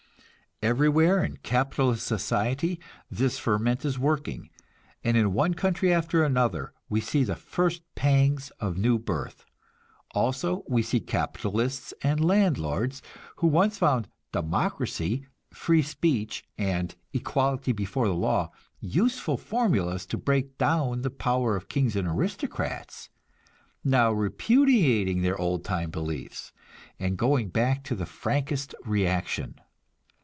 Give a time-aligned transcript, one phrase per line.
[0.63, 4.51] Everywhere in capitalist society this ferment is working,
[5.03, 9.43] and in one country after another we see the first pangs of the new birth.
[10.13, 13.01] Also we see capitalists and landlords,
[13.37, 20.59] who once found "democracy," "free speech" and "equality before the law" useful formulas to break
[20.59, 23.09] down the power of kings and aristocrats,
[23.83, 26.53] now repudiating their old time beliefs,
[26.99, 29.55] and going back to the frankest reaction.